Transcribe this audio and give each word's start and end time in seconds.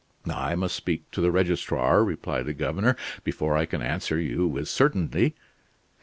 "I 0.33 0.55
must 0.55 0.75
speak 0.75 1.11
to 1.11 1.21
the 1.21 1.29
registrar," 1.31 2.03
replied 2.03 2.47
the 2.47 2.55
governor, 2.55 2.95
"before 3.23 3.55
I 3.55 3.67
can 3.67 3.83
answer 3.83 4.19
you 4.19 4.47
with 4.47 4.67
certainty. 4.67 5.35